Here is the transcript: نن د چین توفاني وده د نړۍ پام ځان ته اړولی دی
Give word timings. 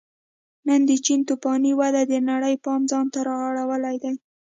نن 0.67 0.81
د 0.89 0.91
چین 1.05 1.19
توفاني 1.27 1.71
وده 1.81 2.01
د 2.07 2.13
نړۍ 2.29 2.55
پام 2.65 2.81
ځان 2.91 3.05
ته 3.13 3.19
اړولی 3.53 3.95
دی 4.03 4.13